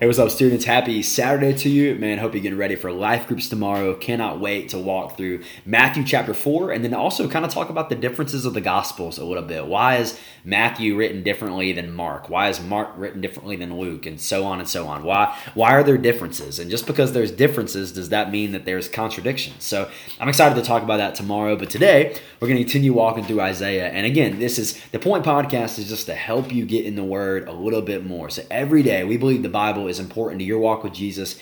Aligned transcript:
Hey, 0.00 0.06
what's 0.06 0.20
up, 0.20 0.30
students? 0.30 0.64
Happy 0.64 1.02
Saturday 1.02 1.52
to 1.54 1.68
you. 1.68 1.96
Man, 1.96 2.18
hope 2.18 2.32
you're 2.32 2.40
getting 2.40 2.56
ready 2.56 2.76
for 2.76 2.92
life 2.92 3.26
groups 3.26 3.48
tomorrow. 3.48 3.96
Cannot 3.96 4.38
wait 4.38 4.68
to 4.68 4.78
walk 4.78 5.16
through 5.16 5.42
Matthew 5.66 6.04
chapter 6.04 6.34
4 6.34 6.70
and 6.70 6.84
then 6.84 6.94
also 6.94 7.28
kind 7.28 7.44
of 7.44 7.52
talk 7.52 7.68
about 7.68 7.88
the 7.88 7.96
differences 7.96 8.44
of 8.44 8.54
the 8.54 8.60
Gospels 8.60 9.18
a 9.18 9.24
little 9.24 9.42
bit. 9.42 9.66
Why 9.66 9.96
is 9.96 10.16
Matthew 10.44 10.96
written 10.96 11.24
differently 11.24 11.72
than 11.72 11.92
Mark? 11.92 12.30
Why 12.30 12.48
is 12.48 12.60
Mark 12.60 12.92
written 12.96 13.20
differently 13.20 13.56
than 13.56 13.76
Luke? 13.76 14.06
And 14.06 14.20
so 14.20 14.44
on 14.44 14.60
and 14.60 14.68
so 14.68 14.86
on. 14.86 15.02
Why, 15.02 15.36
why 15.54 15.72
are 15.72 15.82
there 15.82 15.98
differences? 15.98 16.60
And 16.60 16.70
just 16.70 16.86
because 16.86 17.12
there's 17.12 17.32
differences, 17.32 17.90
does 17.90 18.10
that 18.10 18.30
mean 18.30 18.52
that 18.52 18.64
there's 18.64 18.88
contradictions? 18.88 19.64
So 19.64 19.90
I'm 20.20 20.28
excited 20.28 20.54
to 20.54 20.62
talk 20.62 20.84
about 20.84 20.98
that 20.98 21.16
tomorrow. 21.16 21.56
But 21.56 21.70
today, 21.70 22.16
we're 22.38 22.46
going 22.46 22.58
to 22.58 22.62
continue 22.62 22.92
walking 22.92 23.24
through 23.24 23.40
Isaiah. 23.40 23.88
And 23.88 24.06
again, 24.06 24.38
this 24.38 24.60
is 24.60 24.80
the 24.92 25.00
Point 25.00 25.24
Podcast 25.24 25.76
is 25.76 25.88
just 25.88 26.06
to 26.06 26.14
help 26.14 26.52
you 26.52 26.64
get 26.64 26.84
in 26.84 26.94
the 26.94 27.02
Word 27.02 27.48
a 27.48 27.52
little 27.52 27.82
bit 27.82 28.06
more. 28.06 28.30
So 28.30 28.44
every 28.48 28.84
day, 28.84 29.02
we 29.02 29.16
believe 29.16 29.42
the 29.42 29.48
Bible 29.48 29.87
is 29.88 29.98
important 29.98 30.40
to 30.40 30.44
your 30.44 30.58
walk 30.58 30.84
with 30.84 30.92
Jesus 30.92 31.40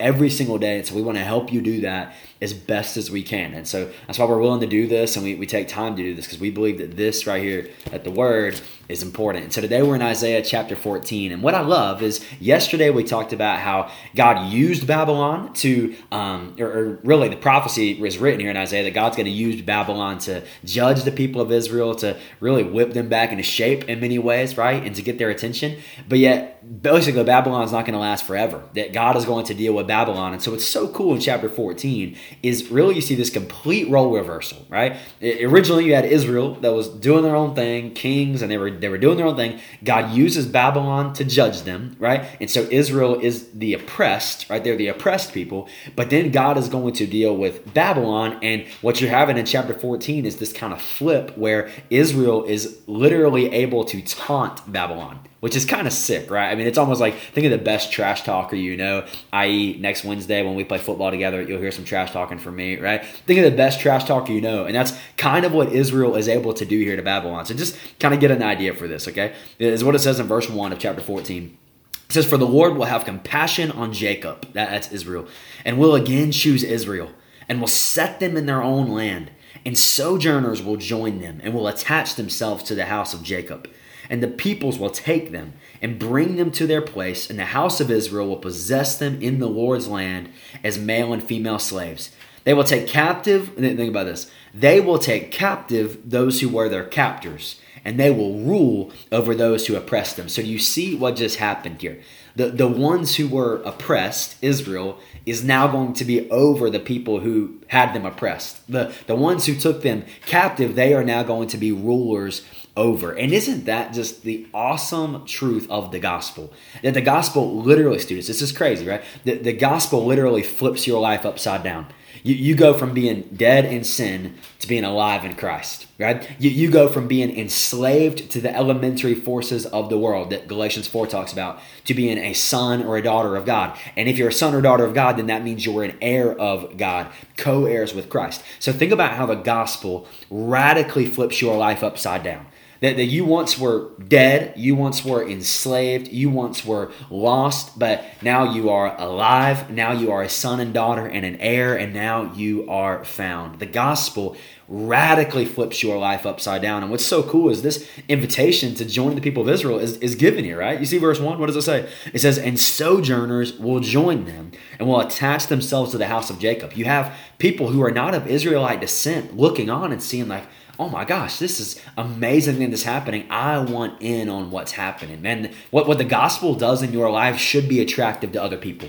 every 0.00 0.30
single 0.30 0.58
day. 0.58 0.78
And 0.78 0.86
so 0.86 0.94
we 0.94 1.02
want 1.02 1.18
to 1.18 1.24
help 1.24 1.52
you 1.52 1.60
do 1.60 1.80
that 1.82 2.14
as 2.40 2.54
best 2.54 2.96
as 2.96 3.10
we 3.10 3.22
can. 3.22 3.52
And 3.52 3.66
so 3.66 3.90
that's 4.06 4.18
why 4.18 4.26
we're 4.26 4.38
willing 4.38 4.60
to 4.60 4.66
do 4.66 4.86
this 4.86 5.16
and 5.16 5.24
we, 5.24 5.34
we 5.34 5.46
take 5.46 5.66
time 5.66 5.96
to 5.96 6.02
do 6.02 6.14
this 6.14 6.26
because 6.26 6.38
we 6.38 6.50
believe 6.50 6.78
that 6.78 6.96
this 6.96 7.26
right 7.26 7.42
here 7.42 7.68
at 7.90 8.04
the 8.04 8.10
word 8.10 8.60
is 8.88 9.02
important. 9.02 9.44
And 9.44 9.52
so 9.52 9.60
today 9.60 9.82
we're 9.82 9.96
in 9.96 10.02
Isaiah 10.02 10.40
chapter 10.40 10.76
14. 10.76 11.32
And 11.32 11.42
what 11.42 11.54
I 11.54 11.60
love 11.60 12.00
is 12.00 12.24
yesterday 12.38 12.90
we 12.90 13.02
talked 13.02 13.32
about 13.32 13.58
how 13.58 13.90
God 14.14 14.52
used 14.52 14.86
Babylon 14.86 15.52
to, 15.54 15.96
um, 16.12 16.54
or, 16.60 16.66
or 16.66 16.84
really 17.02 17.28
the 17.28 17.36
prophecy 17.36 18.00
was 18.00 18.18
written 18.18 18.40
here 18.40 18.50
in 18.50 18.56
Isaiah 18.56 18.84
that 18.84 18.94
God's 18.94 19.16
going 19.16 19.26
to 19.26 19.32
use 19.32 19.60
Babylon 19.60 20.18
to 20.20 20.44
judge 20.64 21.02
the 21.02 21.12
people 21.12 21.40
of 21.40 21.50
Israel, 21.50 21.94
to 21.96 22.16
really 22.38 22.62
whip 22.62 22.92
them 22.92 23.08
back 23.08 23.32
into 23.32 23.42
shape 23.42 23.88
in 23.88 24.00
many 24.00 24.18
ways, 24.18 24.56
right? 24.56 24.82
And 24.82 24.94
to 24.94 25.02
get 25.02 25.18
their 25.18 25.30
attention. 25.30 25.78
But 26.08 26.18
yet, 26.18 26.82
basically, 26.82 27.24
Babylon's 27.24 27.72
not 27.72 27.84
going 27.84 27.94
to 27.94 28.00
last 28.00 28.24
forever. 28.24 28.62
That 28.74 28.92
God 28.92 29.16
is 29.16 29.24
going 29.24 29.44
to 29.46 29.54
deal 29.54 29.74
with 29.74 29.87
Babylon. 29.88 30.32
And 30.32 30.40
so 30.40 30.54
it's 30.54 30.64
so 30.64 30.86
cool 30.86 31.14
in 31.14 31.20
chapter 31.20 31.48
14 31.48 32.16
is 32.44 32.70
really 32.70 32.94
you 32.94 33.00
see 33.00 33.16
this 33.16 33.30
complete 33.30 33.90
role 33.90 34.14
reversal, 34.14 34.64
right? 34.68 34.96
It, 35.20 35.42
originally, 35.44 35.86
you 35.86 35.94
had 35.94 36.04
Israel 36.04 36.54
that 36.56 36.72
was 36.72 36.88
doing 36.88 37.24
their 37.24 37.34
own 37.34 37.56
thing, 37.56 37.94
kings, 37.94 38.42
and 38.42 38.50
they 38.50 38.58
were 38.58 38.70
they 38.70 38.88
were 38.88 38.98
doing 38.98 39.16
their 39.16 39.26
own 39.26 39.36
thing. 39.36 39.58
God 39.82 40.12
uses 40.12 40.46
Babylon 40.46 41.12
to 41.14 41.24
judge 41.24 41.62
them, 41.62 41.96
right? 41.98 42.24
And 42.40 42.48
so 42.48 42.60
Israel 42.70 43.18
is 43.18 43.50
the 43.50 43.74
oppressed, 43.74 44.48
right? 44.48 44.62
They're 44.62 44.76
the 44.76 44.88
oppressed 44.88 45.32
people. 45.32 45.68
But 45.96 46.10
then 46.10 46.30
God 46.30 46.56
is 46.56 46.68
going 46.68 46.94
to 46.94 47.06
deal 47.06 47.36
with 47.36 47.74
Babylon, 47.74 48.38
and 48.42 48.66
what 48.82 49.00
you're 49.00 49.10
having 49.10 49.36
in 49.36 49.46
chapter 49.46 49.74
14 49.74 50.24
is 50.24 50.36
this 50.36 50.52
kind 50.52 50.72
of 50.72 50.80
flip 50.80 51.36
where 51.36 51.70
Israel 51.90 52.44
is 52.44 52.80
literally 52.86 53.50
able 53.52 53.84
to 53.86 54.02
taunt 54.02 54.70
Babylon 54.70 55.20
which 55.40 55.54
is 55.54 55.64
kind 55.64 55.86
of 55.86 55.92
sick, 55.92 56.30
right? 56.30 56.50
I 56.50 56.54
mean, 56.54 56.66
it's 56.66 56.78
almost 56.78 57.00
like 57.00 57.14
think 57.16 57.44
of 57.46 57.52
the 57.52 57.58
best 57.58 57.92
trash 57.92 58.22
talker 58.22 58.56
you 58.56 58.76
know, 58.76 59.06
i.e., 59.32 59.76
next 59.78 60.04
Wednesday 60.04 60.44
when 60.44 60.54
we 60.54 60.64
play 60.64 60.78
football 60.78 61.10
together, 61.10 61.40
you'll 61.42 61.60
hear 61.60 61.70
some 61.70 61.84
trash 61.84 62.10
talking 62.10 62.38
from 62.38 62.56
me, 62.56 62.78
right? 62.78 63.04
Think 63.04 63.38
of 63.38 63.50
the 63.50 63.56
best 63.56 63.80
trash 63.80 64.04
talker 64.04 64.32
you 64.32 64.40
know, 64.40 64.64
and 64.64 64.74
that's 64.74 64.98
kind 65.16 65.44
of 65.44 65.52
what 65.52 65.72
Israel 65.72 66.16
is 66.16 66.28
able 66.28 66.54
to 66.54 66.64
do 66.64 66.78
here 66.78 66.96
to 66.96 67.02
Babylon. 67.02 67.46
So 67.46 67.54
just 67.54 67.76
kind 68.00 68.14
of 68.14 68.20
get 68.20 68.30
an 68.30 68.42
idea 68.42 68.74
for 68.74 68.88
this, 68.88 69.06
okay? 69.08 69.34
Is 69.58 69.84
what 69.84 69.94
it 69.94 70.00
says 70.00 70.18
in 70.18 70.26
verse 70.26 70.48
1 70.48 70.72
of 70.72 70.78
chapter 70.78 71.00
14. 71.00 71.56
It 71.92 72.12
says, 72.12 72.26
For 72.26 72.38
the 72.38 72.46
Lord 72.46 72.76
will 72.76 72.86
have 72.86 73.04
compassion 73.04 73.70
on 73.70 73.92
Jacob, 73.92 74.52
that's 74.52 74.90
Israel, 74.90 75.28
and 75.64 75.78
will 75.78 75.94
again 75.94 76.32
choose 76.32 76.64
Israel, 76.64 77.10
and 77.48 77.60
will 77.60 77.68
set 77.68 78.18
them 78.18 78.36
in 78.36 78.46
their 78.46 78.62
own 78.62 78.88
land, 78.88 79.30
and 79.64 79.78
sojourners 79.78 80.62
will 80.62 80.76
join 80.76 81.20
them, 81.20 81.40
and 81.44 81.54
will 81.54 81.68
attach 81.68 82.14
themselves 82.14 82.64
to 82.64 82.74
the 82.74 82.86
house 82.86 83.14
of 83.14 83.22
Jacob 83.22 83.68
and 84.10 84.22
the 84.22 84.28
peoples 84.28 84.78
will 84.78 84.90
take 84.90 85.32
them 85.32 85.52
and 85.82 85.98
bring 85.98 86.36
them 86.36 86.50
to 86.52 86.66
their 86.66 86.82
place, 86.82 87.28
and 87.28 87.38
the 87.38 87.46
house 87.46 87.80
of 87.80 87.90
Israel 87.90 88.28
will 88.28 88.36
possess 88.36 88.98
them 88.98 89.20
in 89.20 89.38
the 89.38 89.48
Lord's 89.48 89.88
land 89.88 90.30
as 90.64 90.78
male 90.78 91.12
and 91.12 91.22
female 91.22 91.58
slaves. 91.58 92.10
They 92.48 92.54
will 92.54 92.64
take 92.64 92.86
captive, 92.86 93.56
think 93.56 93.90
about 93.90 94.06
this, 94.06 94.30
they 94.54 94.80
will 94.80 94.98
take 94.98 95.30
captive 95.30 95.98
those 96.02 96.40
who 96.40 96.48
were 96.48 96.70
their 96.70 96.86
captors, 96.86 97.60
and 97.84 98.00
they 98.00 98.10
will 98.10 98.40
rule 98.40 98.90
over 99.12 99.34
those 99.34 99.66
who 99.66 99.76
oppress 99.76 100.14
them. 100.14 100.30
So, 100.30 100.40
you 100.40 100.58
see 100.58 100.94
what 100.94 101.16
just 101.16 101.36
happened 101.36 101.82
here? 101.82 102.00
The, 102.36 102.46
the 102.46 102.66
ones 102.66 103.16
who 103.16 103.28
were 103.28 103.56
oppressed, 103.66 104.36
Israel, 104.40 104.98
is 105.26 105.44
now 105.44 105.68
going 105.68 105.92
to 105.92 106.06
be 106.06 106.30
over 106.30 106.70
the 106.70 106.80
people 106.80 107.20
who 107.20 107.60
had 107.66 107.92
them 107.92 108.06
oppressed. 108.06 108.66
The, 108.66 108.94
the 109.06 109.14
ones 109.14 109.44
who 109.44 109.54
took 109.54 109.82
them 109.82 110.06
captive, 110.24 110.74
they 110.74 110.94
are 110.94 111.04
now 111.04 111.24
going 111.24 111.48
to 111.48 111.58
be 111.58 111.70
rulers 111.70 112.46
over. 112.78 113.12
And 113.12 113.30
isn't 113.30 113.66
that 113.66 113.92
just 113.92 114.22
the 114.22 114.46
awesome 114.54 115.26
truth 115.26 115.66
of 115.68 115.92
the 115.92 115.98
gospel? 115.98 116.50
That 116.82 116.94
the 116.94 117.02
gospel 117.02 117.60
literally, 117.60 117.98
students, 117.98 118.28
this 118.28 118.40
is 118.40 118.52
crazy, 118.52 118.86
right? 118.86 119.04
The, 119.24 119.36
the 119.36 119.52
gospel 119.52 120.06
literally 120.06 120.42
flips 120.42 120.86
your 120.86 121.02
life 121.02 121.26
upside 121.26 121.62
down. 121.62 121.88
You, 122.22 122.34
you 122.34 122.54
go 122.54 122.74
from 122.74 122.94
being 122.94 123.28
dead 123.34 123.64
in 123.64 123.84
sin 123.84 124.34
to 124.60 124.68
being 124.68 124.84
alive 124.84 125.24
in 125.24 125.34
Christ, 125.34 125.86
right? 125.98 126.28
You, 126.38 126.50
you 126.50 126.70
go 126.70 126.88
from 126.88 127.08
being 127.08 127.36
enslaved 127.36 128.30
to 128.30 128.40
the 128.40 128.54
elementary 128.54 129.14
forces 129.14 129.66
of 129.66 129.88
the 129.88 129.98
world 129.98 130.30
that 130.30 130.48
Galatians 130.48 130.88
4 130.88 131.06
talks 131.06 131.32
about 131.32 131.60
to 131.84 131.94
being 131.94 132.18
a 132.18 132.32
son 132.34 132.84
or 132.84 132.96
a 132.96 133.02
daughter 133.02 133.36
of 133.36 133.46
God. 133.46 133.78
And 133.96 134.08
if 134.08 134.18
you're 134.18 134.28
a 134.28 134.32
son 134.32 134.54
or 134.54 134.60
daughter 134.60 134.84
of 134.84 134.94
God, 134.94 135.16
then 135.16 135.26
that 135.26 135.42
means 135.42 135.64
you're 135.64 135.84
an 135.84 135.96
heir 136.00 136.38
of 136.38 136.76
God, 136.76 137.08
co 137.36 137.66
heirs 137.66 137.94
with 137.94 138.08
Christ. 138.08 138.42
So 138.58 138.72
think 138.72 138.92
about 138.92 139.12
how 139.12 139.26
the 139.26 139.34
gospel 139.34 140.06
radically 140.30 141.06
flips 141.06 141.40
your 141.40 141.56
life 141.56 141.82
upside 141.82 142.22
down. 142.22 142.46
That, 142.80 142.96
that 142.96 143.06
you 143.06 143.24
once 143.24 143.58
were 143.58 143.90
dead, 143.98 144.54
you 144.56 144.76
once 144.76 145.04
were 145.04 145.26
enslaved, 145.28 146.08
you 146.08 146.30
once 146.30 146.64
were 146.64 146.92
lost, 147.10 147.78
but 147.78 148.04
now 148.22 148.52
you 148.52 148.70
are 148.70 148.96
alive. 149.00 149.70
Now 149.70 149.92
you 149.92 150.12
are 150.12 150.22
a 150.22 150.28
son 150.28 150.60
and 150.60 150.72
daughter 150.72 151.06
and 151.06 151.24
an 151.24 151.36
heir, 151.40 151.76
and 151.76 151.92
now 151.92 152.32
you 152.34 152.70
are 152.70 153.04
found. 153.04 153.58
The 153.58 153.66
gospel 153.66 154.36
radically 154.68 155.46
flips 155.46 155.82
your 155.82 155.98
life 155.98 156.26
upside 156.26 156.60
down. 156.60 156.82
And 156.82 156.90
what's 156.90 157.04
so 157.04 157.22
cool 157.22 157.48
is 157.48 157.62
this 157.62 157.88
invitation 158.06 158.74
to 158.74 158.84
join 158.84 159.14
the 159.14 159.20
people 159.20 159.42
of 159.42 159.48
Israel 159.48 159.78
is, 159.78 159.96
is 159.96 160.14
given 160.14 160.44
here, 160.44 160.58
right? 160.58 160.78
You 160.78 160.84
see 160.84 160.98
verse 160.98 161.18
1, 161.18 161.38
what 161.38 161.46
does 161.46 161.56
it 161.56 161.62
say? 161.62 161.88
It 162.12 162.20
says, 162.20 162.38
And 162.38 162.60
sojourners 162.60 163.58
will 163.58 163.80
join 163.80 164.26
them 164.26 164.52
and 164.78 164.86
will 164.86 165.00
attach 165.00 165.46
themselves 165.46 165.92
to 165.92 165.98
the 165.98 166.06
house 166.06 166.28
of 166.28 166.38
Jacob. 166.38 166.74
You 166.74 166.84
have 166.84 167.16
people 167.38 167.68
who 167.68 167.82
are 167.82 167.90
not 167.90 168.14
of 168.14 168.26
Israelite 168.26 168.80
descent 168.80 169.36
looking 169.36 169.70
on 169.70 169.90
and 169.90 170.02
seeing, 170.02 170.28
like, 170.28 170.44
oh 170.78 170.88
my 170.88 171.04
gosh, 171.04 171.38
this 171.38 171.58
is 171.58 171.80
amazing 171.96 172.56
thing 172.56 172.70
that's 172.70 172.82
happening. 172.82 173.26
I 173.30 173.58
want 173.58 174.00
in 174.00 174.28
on 174.28 174.50
what's 174.50 174.72
happening. 174.72 175.22
Man, 175.22 175.52
what, 175.70 175.88
what 175.88 175.98
the 175.98 176.04
gospel 176.04 176.54
does 176.54 176.82
in 176.82 176.92
your 176.92 177.10
life 177.10 177.38
should 177.38 177.68
be 177.68 177.80
attractive 177.80 178.32
to 178.32 178.42
other 178.42 178.56
people. 178.56 178.88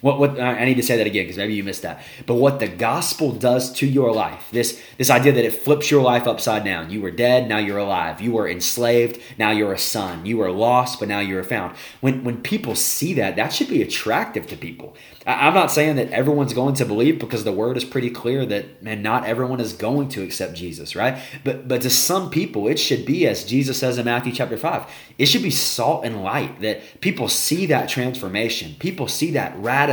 What, 0.00 0.20
what 0.20 0.40
I 0.40 0.64
need 0.64 0.76
to 0.76 0.82
say 0.82 0.96
that 0.96 1.08
again 1.08 1.24
because 1.24 1.36
maybe 1.36 1.54
you 1.54 1.64
missed 1.64 1.82
that. 1.82 2.00
But 2.24 2.34
what 2.34 2.60
the 2.60 2.68
gospel 2.68 3.32
does 3.32 3.72
to 3.74 3.86
your 3.86 4.12
life, 4.12 4.48
this 4.52 4.80
this 4.96 5.10
idea 5.10 5.32
that 5.32 5.44
it 5.44 5.54
flips 5.54 5.90
your 5.90 6.02
life 6.02 6.28
upside 6.28 6.64
down. 6.64 6.90
You 6.90 7.00
were 7.00 7.10
dead, 7.10 7.48
now 7.48 7.58
you're 7.58 7.78
alive. 7.78 8.20
You 8.20 8.32
were 8.32 8.48
enslaved, 8.48 9.20
now 9.38 9.50
you're 9.50 9.72
a 9.72 9.78
son. 9.78 10.24
You 10.24 10.36
were 10.36 10.52
lost, 10.52 11.00
but 11.00 11.08
now 11.08 11.18
you're 11.18 11.42
found. 11.42 11.76
When 12.00 12.22
when 12.22 12.42
people 12.42 12.76
see 12.76 13.12
that, 13.14 13.34
that 13.34 13.52
should 13.52 13.68
be 13.68 13.82
attractive 13.82 14.46
to 14.48 14.56
people. 14.56 14.96
I'm 15.26 15.52
not 15.52 15.72
saying 15.72 15.96
that 15.96 16.10
everyone's 16.10 16.54
going 16.54 16.74
to 16.76 16.86
believe 16.86 17.18
because 17.18 17.44
the 17.44 17.52
word 17.52 17.76
is 17.76 17.84
pretty 17.84 18.08
clear 18.08 18.46
that 18.46 18.82
man, 18.82 19.02
not 19.02 19.24
everyone 19.24 19.60
is 19.60 19.72
going 19.72 20.08
to 20.10 20.22
accept 20.22 20.54
Jesus, 20.54 20.94
right? 20.94 21.18
But 21.42 21.66
but 21.66 21.82
to 21.82 21.90
some 21.90 22.30
people, 22.30 22.68
it 22.68 22.78
should 22.78 23.04
be 23.04 23.26
as 23.26 23.44
Jesus 23.44 23.78
says 23.78 23.98
in 23.98 24.04
Matthew 24.04 24.32
chapter 24.32 24.56
five. 24.56 24.86
It 25.18 25.26
should 25.26 25.42
be 25.42 25.50
salt 25.50 26.04
and 26.04 26.22
light 26.22 26.60
that 26.60 27.00
people 27.00 27.28
see 27.28 27.66
that 27.66 27.88
transformation. 27.88 28.76
People 28.78 29.08
see 29.08 29.32
that 29.32 29.56
radical 29.56 29.87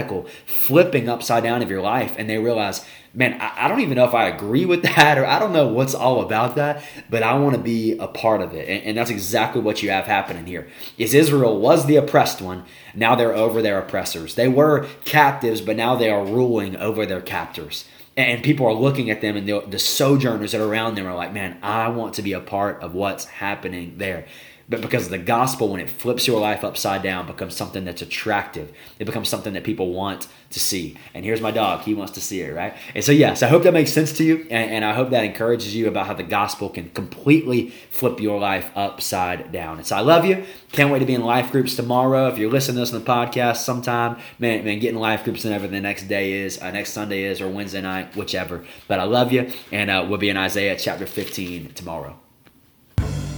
flipping 0.45 1.09
upside 1.09 1.43
down 1.43 1.61
of 1.61 1.69
your 1.69 1.81
life, 1.81 2.15
and 2.17 2.29
they 2.29 2.37
realize 2.37 2.85
man, 3.15 3.39
I, 3.39 3.67
don't 3.67 3.79
even 3.79 3.95
know 3.95 4.05
if 4.05 4.13
I 4.13 4.27
agree 4.27 4.65
with 4.65 4.83
that 4.95 5.17
or 5.17 5.25
I 5.25 5.39
don't 5.39 5.53
know 5.53 5.67
what's 5.67 5.95
all 5.95 6.21
about 6.21 6.55
that, 6.55 6.83
but 7.09 7.23
I 7.23 7.35
want 7.35 7.55
to 7.55 7.61
be 7.61 7.97
a 7.97 8.07
part 8.07 8.41
of 8.41 8.53
it. 8.53 8.67
And, 8.67 8.83
and, 8.83 8.97
that's 8.97 9.09
exactly 9.09 9.61
what 9.61 9.81
you 9.81 9.89
have 9.89 10.05
happening 10.05 10.45
here. 10.45 10.67
Is 10.97 11.13
Israel 11.13 11.59
was 11.59 11.85
the 11.85 11.95
oppressed 11.95 12.41
one. 12.41 12.65
Now 12.93 13.15
they're 13.15 13.35
over 13.35 13.61
their 13.61 13.79
oppressors. 13.79 14.35
They 14.35 14.47
were 14.47 14.87
captives, 15.05 15.61
but 15.61 15.77
now 15.77 15.95
they 15.95 16.09
are 16.09 16.25
ruling 16.25 16.75
over 16.75 17.05
their 17.05 17.21
captors. 17.21 17.85
And 18.17 18.43
people 18.43 18.65
are 18.65 18.73
looking 18.73 19.09
at 19.09 19.19
them 19.19 19.35
and 19.35 19.47
the, 19.47 19.61
the 19.67 19.79
sojourners 19.79 20.53
that 20.53 20.61
are 20.61 20.67
around 20.67 20.95
them 20.95 21.05
are 21.05 21.15
like, 21.15 21.33
man, 21.33 21.57
I 21.61 21.89
want 21.89 22.13
to 22.15 22.21
be 22.21 22.31
a 22.31 22.39
part 22.39 22.81
of 22.81 22.93
what's 22.93 23.25
happening 23.25 23.95
there. 23.97 24.25
But 24.67 24.81
because 24.81 25.09
the 25.09 25.19
gospel, 25.19 25.69
when 25.69 25.79
it 25.79 25.89
flips 25.89 26.25
your 26.25 26.39
life 26.39 26.63
upside 26.63 27.03
down, 27.03 27.27
becomes 27.27 27.55
something 27.55 27.85
that's 27.85 28.01
attractive. 28.01 28.71
It 28.97 29.05
becomes 29.05 29.29
something 29.29 29.53
that 29.53 29.63
people 29.63 29.93
want 29.93 30.27
to 30.49 30.59
see. 30.59 30.97
And 31.13 31.23
here's 31.23 31.41
my 31.41 31.51
dog; 31.51 31.81
he 31.81 31.93
wants 31.93 32.13
to 32.13 32.21
see 32.21 32.41
it, 32.41 32.53
right? 32.53 32.75
And 32.95 33.03
so, 33.03 33.11
yes, 33.11 33.43
I 33.43 33.47
hope 33.47 33.61
that 33.63 33.73
makes 33.73 33.93
sense 33.93 34.11
to 34.13 34.23
you, 34.23 34.47
and, 34.49 34.71
and 34.71 34.85
I 34.85 34.93
hope 34.93 35.11
that 35.11 35.23
encourages 35.23 35.75
you 35.75 35.87
about 35.87 36.07
how 36.07 36.15
the 36.15 36.23
gospel 36.23 36.69
can 36.69 36.89
completely 36.89 37.69
flip 37.91 38.19
your 38.19 38.39
life 38.39 38.71
upside 38.75 39.51
down. 39.51 39.77
And 39.77 39.85
so, 39.85 39.97
I 39.97 40.01
love 40.01 40.25
you. 40.25 40.43
Can't 40.71 40.91
wait 40.91 40.99
to 40.99 41.05
be 41.05 41.13
in 41.13 41.23
life 41.23 41.51
groups 41.51 41.75
tomorrow. 41.75 42.27
If 42.27 42.39
you're 42.39 42.51
listening 42.51 42.75
to 42.75 42.81
this 42.81 42.93
on 42.93 42.99
the 42.99 43.05
podcast 43.05 43.57
sometime, 43.57 44.17
man, 44.39 44.65
man, 44.65 44.79
getting 44.79 44.99
life 44.99 45.23
groups 45.23 45.43
whenever 45.43 45.67
the 45.67 45.79
next 45.79 46.07
day 46.07 46.33
is, 46.33 46.59
uh, 46.59 46.71
next 46.71 46.91
Sunday 46.91 47.23
is, 47.23 47.39
or 47.39 47.49
Wednesday 47.49 47.81
night, 47.81 48.15
whichever. 48.15 48.65
But 48.87 48.99
I 48.99 49.03
love 49.03 49.31
you, 49.31 49.51
and 49.71 49.91
uh, 49.91 50.05
we'll 50.09 50.17
be 50.17 50.29
in 50.29 50.37
Isaiah 50.37 50.75
chapter 50.75 51.05
15 51.05 51.73
tomorrow. 51.73 52.19